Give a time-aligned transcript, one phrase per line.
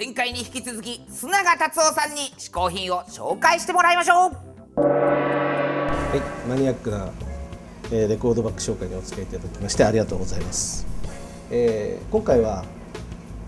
[0.00, 4.80] 前回に引き続き須永達夫さんに試行品を紹介してもらいましょう。
[4.80, 7.10] はい、マニアックな、
[7.92, 10.86] えーレコードバッグ紹介にお付き合いいただきましてありがとうございます、
[11.50, 12.64] えー今回は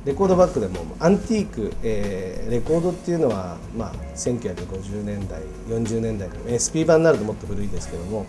[0.05, 5.41] レコードバッグでもアンティーク、えーレコードっていうのは、まあ、1950年代
[5.71, 8.27] 40年代の SP 版になるともっと古いですけども、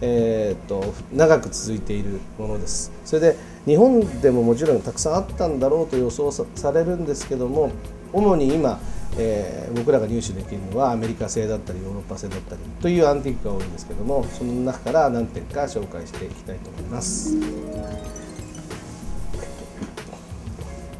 [0.00, 2.92] えーっと長く続いているものです。
[3.04, 7.72] それで日本でももちろんたくさんあったんだろうと予想さされるんですけども
[8.12, 8.78] 主に今、
[9.18, 17.36] えー僕らが入手できるのはアメリカ製だったりヨーロッパ製だったりというアンティークが多いんですけどもその中から何点か紹介していきたいと思います。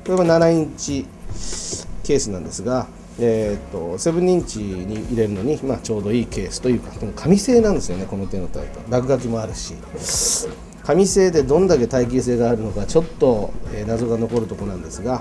[0.04, 1.06] これは7インチ
[2.04, 2.86] ケースなんですが、
[3.18, 9.74] えー、と7インチに入れるのに、まあ、ちょうどいいケースというかこの紙製なんですよねこの手のタイプ落書きもあるし。
[10.84, 15.20] 紙製でどんだけ耐久性があるのかちょっと、えー謎が残るところなんですが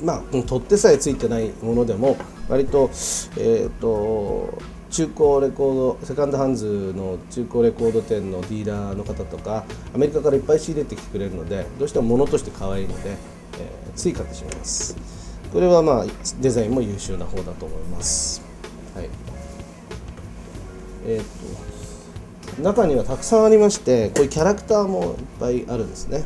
[0.00, 2.16] まあ、取っ手さえついてないものでも
[2.48, 2.88] 割と,、
[3.36, 4.56] えー、と
[4.90, 13.16] 中古レコードセカンドハンズの中古レコード店のディーラーの方とかアメリカからいっぱい仕入れてきてくれるのでどうしても物として可愛いので、えー
[13.96, 15.17] つい買ってしまいます。
[15.52, 16.06] これはまあ
[16.40, 18.42] デザインも優秀な方だと思います。
[18.94, 19.08] はい。
[21.06, 26.24] えー、と中にはたくさんありましてこういうキャラクターもいっぱいあるんですね。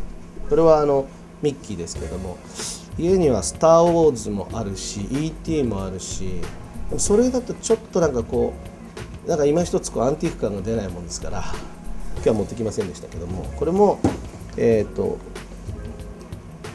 [0.48, 1.06] これはあの
[1.40, 2.36] ミッキーですけども
[2.98, 5.62] 家には「スター・ウォーズ」もあるし E.T.
[5.64, 6.40] もあるし
[6.98, 8.52] それだとちょっとなんかこ
[9.26, 11.44] うなんか今一つこうアンティーク感が出ないもんですから
[12.16, 13.98] 今日は持ってきませんでしたけどもこれも
[14.56, 15.18] えっ、と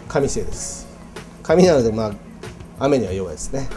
[0.08, 0.88] 紙製です。
[1.44, 2.27] 紙なのでまあ
[2.80, 3.67] 雨には弱いですね。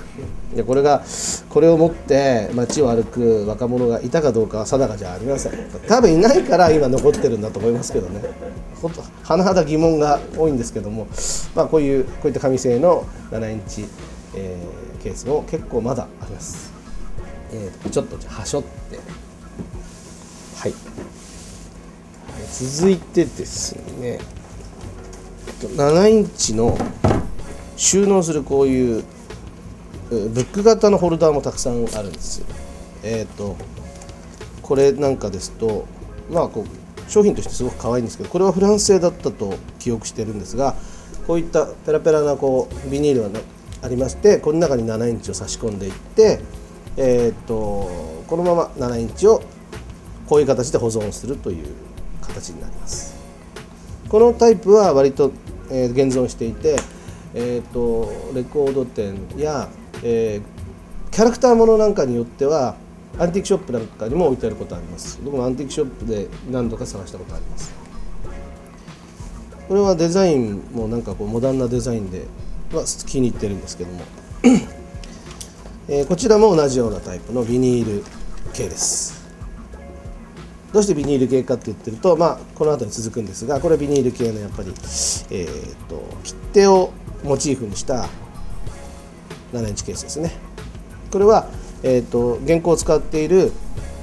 [0.55, 1.03] でこれが
[1.48, 5.53] これを持って街を歩く若者がいたかどうかは定かじゃありません。
[5.89, 8.20] 多分いないから今残ってるんだと思いますけどね。
[8.81, 11.07] ほんと甚だ疑問が多いんですけども。
[11.55, 13.86] まあこういうこういった紙製の7インチ、
[14.35, 16.70] えーケースも結構まだあります、
[17.53, 18.98] えーちょっとじゃはしょって。
[20.57, 20.74] はい。
[22.53, 24.19] 続いてですね。
[25.63, 26.77] 7インチの
[27.80, 29.05] 収納するこういう
[30.11, 32.46] ブック型のホルダーもたくさんあるんですよ。
[33.02, 33.57] えっ、と
[34.61, 35.86] これなんかですと
[36.30, 40.77] まあこう商品としてすごく可愛いんですけどこれはフランス製だったと記憶してるんですが
[41.27, 43.41] こういったペラペラなこうビニールが
[43.83, 46.41] ありましてこの中に7インチを差し込んでいって
[46.98, 47.55] えっ、と
[48.27, 49.42] このまま7インチを
[50.29, 51.67] こういう形で保存するという
[52.20, 53.18] 形になります。
[54.11, 55.33] このタイプは割と、
[55.70, 56.77] え現存していて、
[57.35, 59.68] えー、とレコード店や、
[60.02, 60.61] えー
[61.11, 62.77] キャラクターものなんかによっては
[63.18, 65.18] アンティークショップなんかにも置いてあることあります。
[65.24, 67.74] 僕もアンティークショップで何度か探したことあります。
[69.67, 72.27] これはデザインもなんかこうモダンなデザインで
[72.73, 74.02] は気に入ってるんですけども、
[75.89, 78.05] えーこちらも同じようなタイプのビニール
[78.52, 79.29] 系です。
[80.73, 86.92] どうしてビニール系かって言ってると、まあ、この後に続くんですがこれビニール系のやっぱり、えー、と切手を
[87.25, 88.08] モチーフにした
[89.53, 90.33] 7インチケースですね。
[91.11, 91.48] これは、
[91.83, 93.53] えー、と原稿を使っている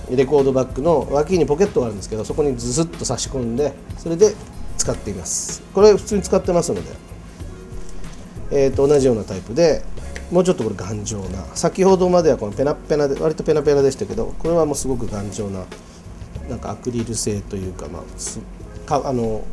[0.10, 4.34] レコードバッグの脇にポケットがあるんですけどそこにズスッと差し込んでそれで
[4.78, 5.62] 使っています。
[5.74, 6.90] これ普通に使ってますので、
[8.52, 9.84] えー、と同じようなタイプで
[10.32, 15.66] もうちょっとこれ頑丈な先ほどまではこのペナペナで割とペナペナでしたけどこれはもうすごく頑丈な
[16.50, 19.44] なんかアクリル製というか,、まあ、かあの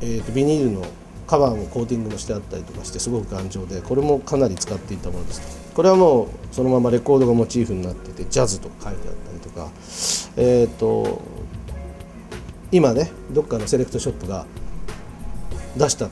[0.00, 0.86] えー、とビニールの
[1.28, 5.72] カバーもコーティングもしてあったりとかしてすごく頑丈でこれもかなり使っていたものです。
[5.74, 9.70] これはもうそのままレコードがモチーフになっててジャズとか書いてあったりとか。
[10.36, 11.20] えっ、と
[12.70, 14.46] 今ねどっかのセレクトショップが
[15.76, 16.08] 出した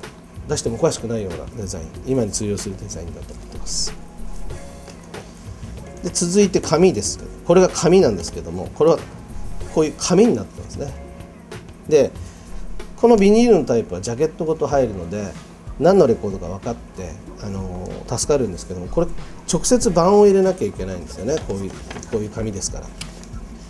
[0.48, 3.92] 出してもおかしくないようなデザイン今に通用するデザインだと思ってます。
[6.02, 8.98] で続いて紙ですこれが紙なんですけどもこれは
[9.74, 10.92] こういう紙になってますね。
[11.88, 12.10] で
[12.96, 15.32] このビニールのタイプはジャケットごと入るので
[15.78, 17.10] 何のレコードか分かって、
[17.42, 19.08] あのー助かるんですけどもこれ
[19.52, 21.36] 直接版を入れなきゃいけないんですよね。
[21.48, 21.76] こういうこ
[22.14, 22.86] ういう紙ですから。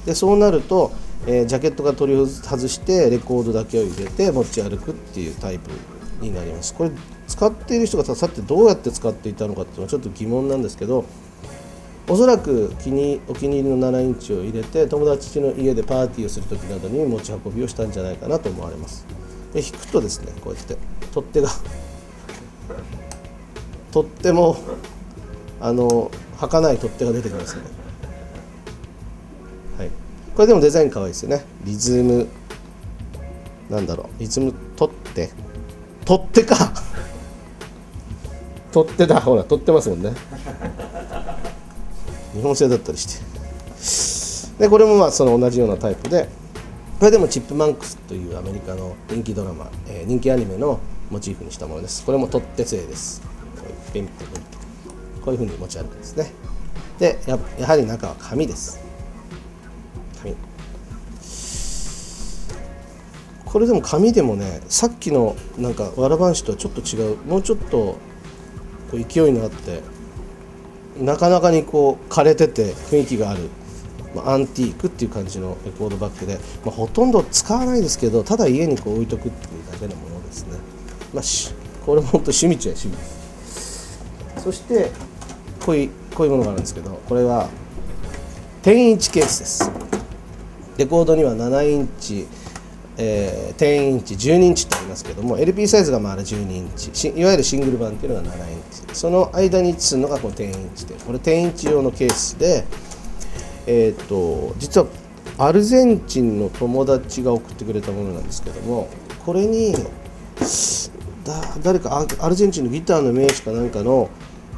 [0.04, 0.92] でそうなると、
[1.26, 5.70] えージャケットが取り外してレコードだけを入れて持ち歩くっていうタイプ
[6.20, 6.74] になります。
[6.74, 6.90] これ
[7.26, 11.04] 使っている人がさってどうやって使っていたのかっていうのはちょっと疑問なんですけど
[12.08, 19.04] おそらく気にお気に入りの7インチを入れて友達の家でパーティーをする時などに持ち運びをしたんじゃないかなと思われます。
[19.52, 20.76] で引くとですねこうやって
[21.12, 21.48] 取っ手が
[23.90, 24.56] とっても
[25.60, 27.62] あの儚い取っ手が出てきますね。
[29.78, 29.90] はい。
[30.36, 31.44] これでもデザイン可愛いですよね。
[31.64, 32.28] リズム
[33.68, 34.06] なんだろう。
[34.20, 35.30] リズム取って
[36.04, 36.72] 取っ手か。
[38.70, 40.12] 取ってたほら取ってますもんね。
[42.36, 43.06] 日本製だったりし
[44.56, 44.62] て。
[44.64, 46.28] でこれもまあその同じようなタイプで。
[46.98, 50.80] これでもチップマンクスというアメリカの人気ドラマ、えー人気アニメの
[51.10, 52.02] モチーフにしたものです。
[52.06, 53.20] これも取っ手製です。
[55.22, 56.32] こういうふうに持ち歩くんですね。
[56.98, 58.80] でややはり中は紙です。
[60.22, 60.34] 紙。
[63.44, 67.16] これでも紙でもねさっきのなんかわらばんしとはちょっと違う。
[67.26, 67.98] もうちょっとこ
[68.94, 69.82] う勢いのあって
[71.00, 73.48] なかなかにこう枯れてて雰囲気がある、
[74.14, 80.58] まアンティークっていう感じのレコードバッグで、まあ、ほとんど使わないですけどただ家にこう置いとくっていうだけのものですね、
[81.12, 81.54] まあ、し
[81.84, 82.96] これも本当趣味っちゃ趣味。
[84.34, 84.90] でそして
[85.64, 87.48] こういうこういうものがあるんですけどこれは
[88.62, 89.70] 10インチケースです。
[90.78, 92.26] レコードには7インチ、
[92.98, 102.64] えー10インチ12インチってありますけども LP サイズがまあ12インチいわゆるシングル版っていうのが7インチその間に位置するのがこの10インチでこれ10インチ用のケースで
[103.66, 104.86] えー、と実は
[105.38, 108.88] アルゼンチンの友達が送ってくれたものなんですけども
[109.24, 109.74] これに
[111.24, 114.08] だ誰かアルゼンチンのギターの名手かなんかの、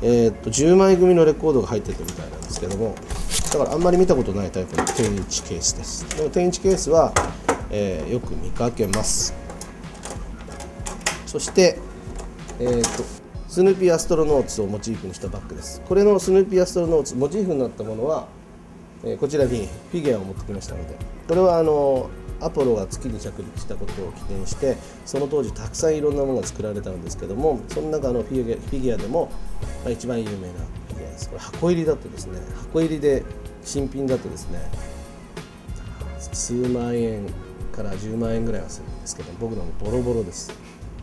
[0.03, 2.95] えー、と10枚組のレコードが入ってたみたいなんですけども
[3.53, 6.07] だからあんまり見たことないタイプの10インチケースです。
[6.17, 7.15] でも10インチケースは、
[7.71, 9.35] えーよく見かけます。
[11.27, 11.79] そして、
[12.59, 13.05] えー、と
[13.49, 15.81] スヌーピーアストロノーツをモチーフにしたバッグです。
[15.87, 18.27] これのスヌーピーアストロノーツモチーフになったものは、
[19.05, 20.97] えーこちらにフィギュアを持ってきましたので
[21.29, 22.11] これはあの
[22.41, 29.31] アポロが月に着陸したことを起点してその当時たくさんいろんなものが作られたんですけどもその中のフィギュアフィギュアでも、
[29.85, 31.29] まあ、一番有名なフィギュアです。
[31.29, 32.39] これ箱入りだとですね。
[32.57, 33.25] 箱入りで
[33.65, 34.61] 新品だとですね。
[36.33, 37.27] 数万円。
[37.79, 40.53] から10万円ぐらいはするんですけど僕のもボロボロです。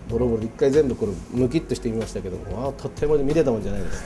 [0.10, 4.04] ボロボロで一回全部これムキッとしてみましたけどもあとっても見れたもんじゃないです。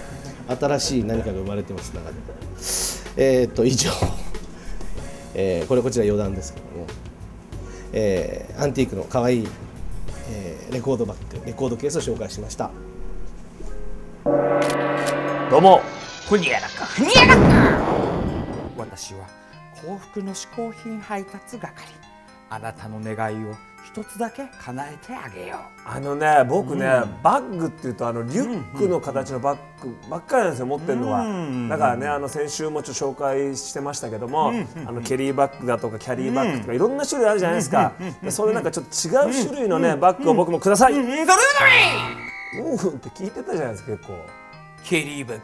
[0.47, 2.15] 新しい何かが生まれてます中で。
[3.17, 3.89] えーっと以上、
[5.33, 6.85] えーこれこちら余談ですけども、
[7.91, 9.47] えーアンティークの可愛い、
[10.29, 12.69] えーレコードバッグレコードケースを紹介しました。
[15.49, 15.81] どうも。
[16.29, 16.85] ふにゃらか。
[16.85, 17.41] ふにゃらか。
[18.77, 19.27] 私は
[19.83, 21.83] 幸福の嗜好品配達係
[22.49, 26.85] あなたの願いを一つだけ叶えてあげよあのね僕ね、
[27.23, 31.23] バッグっていうとあのリュックの形のバッグばっかりなんですよ持ってるのは、
[31.69, 34.53] だからねあの先週もちょっと紹介してましたけども、
[34.85, 41.27] あのケリーバッグだとかキャリーバッグとかいろんな種類あるじゃないですか、でそれなんかちょっと違う種類のね、バッグを僕もください、うん、ううん。
[41.27, 41.33] そ
[42.53, 44.25] れそれって聞いてたじゃないですか結構。
[44.83, 45.43] ケリーバッグ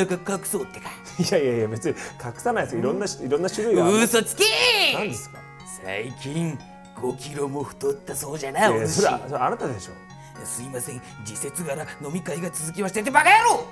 [0.00, 0.88] でお腹隠そうってか。
[1.18, 1.94] いやいやいや別に
[2.24, 2.80] 隠さないですよ。
[2.80, 3.96] いろんな、いろんな種類がある。
[3.98, 4.44] 嘘つけ
[4.94, 5.38] 何ですか？
[5.86, 6.58] 最近
[6.96, 9.92] 5キロも太ったそうじゃないおそれはそれあなたでしょ。
[10.44, 11.00] すいません。
[11.24, 13.64] 時節柄飲み会が続きましてってバカ野郎。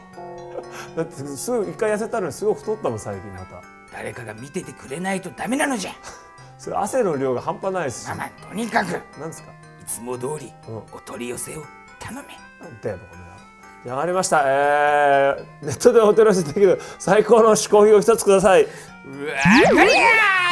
[0.96, 3.62] だってすぐ一回痩せたのにすごい太ったもん最近あなた。
[3.92, 5.90] 誰かが見ててくれないとダメなのじゃ。
[6.56, 9.48] それ汗の量が半端ないですしママとにかくい何ですか？
[9.84, 10.76] つも通りうん。
[10.76, 11.64] お取り寄せを
[11.98, 12.28] 頼め。
[12.60, 14.06] なんだよこの野郎。
[14.06, 14.42] りました。
[14.46, 18.68] えー、ネットでお取り寄せできる最高の嗜好品を一つください
[19.06, 19.32] うわ
[19.76, 20.02] かりや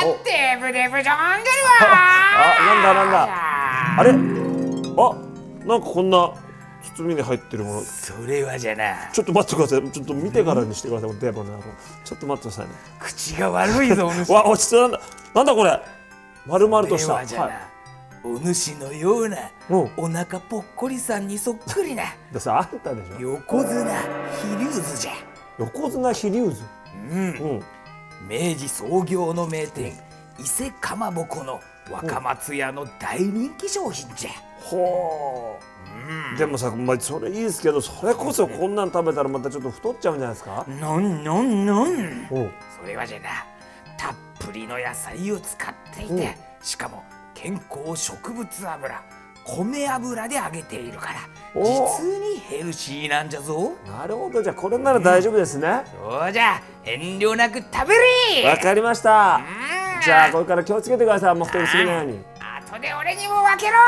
[0.03, 1.89] ーデブデブジョングルは。
[2.37, 3.29] あなんだなんだ。
[3.99, 4.03] あ。
[4.05, 4.11] れ？
[4.13, 6.35] あなんかこんな
[6.97, 7.81] 包みに入ってるもの。
[7.81, 9.91] それはじゃなちょっと待ってください。
[9.91, 11.59] ちょっと見てからにしてくださいこのデボの
[12.05, 12.73] ちょっと待ってくださいね。
[12.99, 15.01] 口が悪いぞ わ落ち着いたなんだ
[15.35, 15.81] なんだこれ？
[16.47, 17.07] 丸々とした。
[17.07, 17.53] それはじゃな、
[18.25, 19.39] お主のような
[19.71, 19.91] うん。
[19.97, 22.03] お腹ぽっこりさんにそっくりな。
[22.33, 23.21] ださあんたでしょ。
[23.21, 25.13] 横綱飛龍図じゃ。
[25.59, 26.63] 横綱飛龍図
[27.11, 27.19] うん。
[27.19, 27.23] う
[27.55, 27.65] ん
[28.29, 29.93] 明治創業の名店
[30.39, 31.61] 伊勢かまぼこの
[31.91, 34.31] 若松屋の大人気商品じゃ。
[34.61, 35.59] ほ
[36.35, 36.39] う。
[36.39, 40.65] でもさ、まあ、それいいですけどそれこそこんなん食べたらまたちょっと太っちゃうんじゃないですか。
[40.69, 41.87] なんなんなん。
[41.87, 41.91] う。
[41.91, 43.29] んそれはじゃな
[43.99, 49.03] たっぷりの野菜を使っていてしかも健康植物油
[49.45, 51.65] 米油で揚げているからお。
[51.65, 53.73] 実にヘルシーなんじゃぞ。
[53.87, 54.43] なるほど。
[54.43, 55.83] じゃあこれなら大丈夫ですね。
[55.93, 56.63] そうじゃ。
[56.85, 57.95] 遠慮なく食べ
[58.43, 58.49] れ。
[58.49, 59.41] わかりました。
[59.97, 60.03] うん。
[60.03, 61.31] じゃあこれから気をつけてください。
[61.31, 62.21] あんま太りすぎないように。
[62.41, 63.79] 後で俺にも分けろ。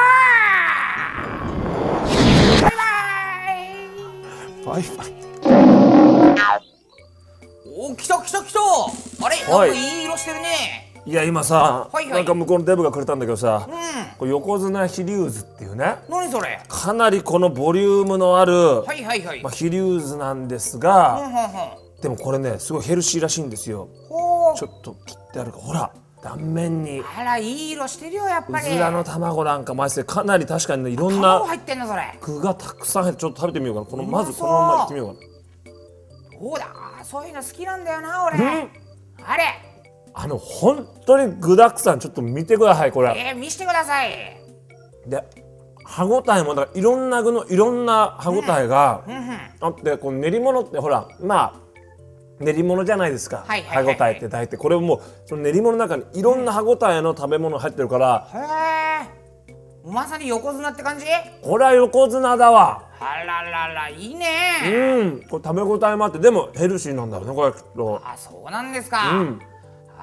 [4.65, 4.81] バイバイ。
[4.81, 5.15] バイバイ。
[7.77, 8.61] お来た来た来た。
[8.61, 9.71] あれ、はい。
[9.71, 12.15] なんかいい色してるねいや今さ、はいはい。
[12.15, 13.75] なんか向こうのデブがくれたんだけどさ、うん。
[14.17, 16.63] これ横綱飛龍図っていうね何それ？
[16.67, 22.03] かなりこのボリュームのある、はいはいはい、まあ、飛龍図なんですうんが、うんうん。
[22.03, 23.89] でもこれねすごいヘルシーらしいんですよ。
[24.57, 25.93] ちょっと切ってあるかほら
[26.23, 27.03] 断面に。
[27.19, 28.71] あらいい色してるよやっうぱり。
[28.71, 32.03] ずらの卵なんかましてかなり確かにねいろん卵な入ってんのそれ。
[32.23, 33.87] 具がたくさん入ってちょっと食べてみようかな。
[33.87, 35.21] このうまずこのままいってみようか
[36.33, 36.67] そうだ？
[37.05, 38.71] そういうの好きなんだよな俺、な、うん、
[39.27, 39.45] あれ
[40.15, 41.99] あの本当に具だくさん。
[41.99, 43.15] ちょっと見てくださいこれ。
[43.17, 44.11] えー、見してください。
[45.07, 45.23] で
[45.85, 51.61] 歯ごたえもだいろんな具のいろんな歯ごたえがうんうんあってこの練り物ってほらまあ
[52.41, 53.85] 練り物じゃないですか、はいはいはいはい。
[53.87, 58.39] 歯ごたえって大体これもうその練り物の中にいろんな歯ごたえの食べ物入ってるから、へ
[59.11, 59.55] え
[59.85, 61.05] まさに横綱って感じ？
[61.43, 62.89] これは横綱だわ。
[62.99, 64.27] あらららいいね。
[64.65, 65.21] うん。
[65.29, 66.19] これ食べ応えもあって。
[66.19, 68.01] でもヘルシーなんだろうねこれきっと。
[68.03, 69.41] あそうなんですか、うん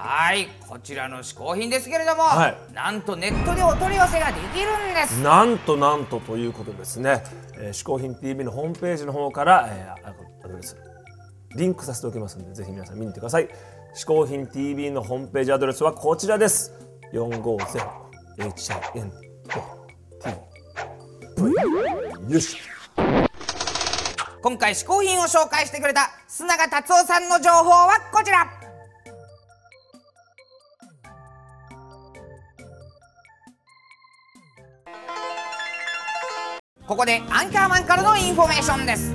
[0.03, 2.57] はいこちらの嗜好品ですけれども、はい。
[2.73, 5.21] なんとネットでお取り寄せができるんです。
[5.21, 7.23] なんとなんとということですね
[7.59, 10.75] 「えー、嗜好品 TV」のホームページの方から、えー、あアドレス
[11.55, 13.47] リンクさせておきますのでぜひ皆さん見に行ってください
[13.95, 16.71] 「嗜好品 TV」のホームページアドレスはこちらです。
[17.13, 19.11] 450HIN
[22.27, 22.57] よし。
[24.41, 28.60] 今回嗜好品を紹介してくれた須永達夫さんの情報はこちら
[36.91, 39.13] ここでアンカーマンからのインフォメーションです。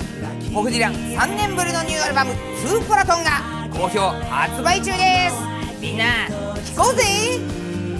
[0.51, 2.33] ホフディラン3年ぶりのニューアルバム
[2.67, 3.33] 「ツープラトン」が
[3.71, 5.37] 好評発売中です。
[5.79, 6.05] みんな
[6.55, 7.05] 聞こうぜ！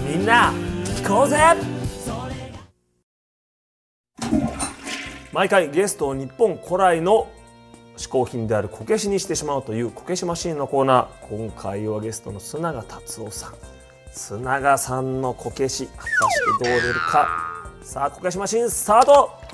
[0.09, 0.51] みんな
[0.83, 1.37] 聞こうぜ！
[5.31, 7.27] 毎回ゲストを日本古来の
[7.97, 11.37] 嗜好品であるこけしにしてしまうというこけしマシーンのコーナー。
[11.37, 13.53] 今回はゲストの須永辰緒さん。
[14.11, 17.27] 須永さんのこけし果たしてどう出るか。
[17.83, 19.45] さあこけしマシーンスタート！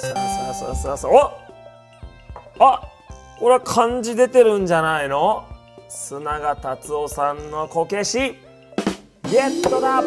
[0.00, 0.14] さ
[0.50, 2.88] あさあさあさああ
[3.38, 5.46] これは漢字出てるんじゃないの
[5.88, 8.18] 須永達夫さんのこけし
[9.30, 10.02] ゲットだ